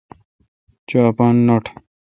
چو 0.87 0.97
اپان 1.09 1.35
نٹ۔ 1.47 1.65